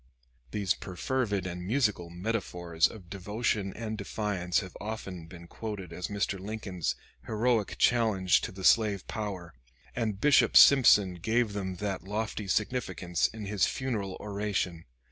[0.49, 6.39] These perfervid and musical metaphors of devotion and defiance have often been quoted as Mr.
[6.39, 6.95] Lincoln's
[7.27, 9.53] heroic challenge to the slave power,
[9.95, 14.85] and Bishop Simpson gave them that lofty significance in his funeral oration.